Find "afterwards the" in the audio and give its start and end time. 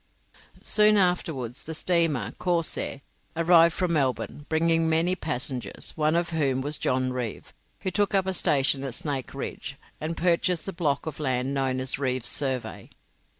0.97-1.75